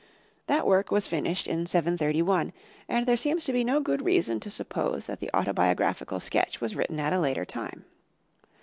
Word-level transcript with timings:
That 0.47 0.65
work 0.65 0.89
was 0.89 1.05
finished 1.07 1.45
in 1.45 1.67
731, 1.67 2.53
and 2.89 3.05
there 3.05 3.15
seems 3.15 3.45
to 3.45 3.53
be 3.53 3.63
no 3.63 3.79
good 3.79 4.03
reason 4.03 4.39
to 4.39 4.49
suppose 4.49 5.05
that 5.05 5.19
the 5.19 5.29
autobiographical 5.31 6.19
sketch 6.19 6.59
was 6.59 6.75
written 6.75 6.99
at 6.99 7.13
a 7.13 7.19
later 7.19 7.45
time. 7.45 7.85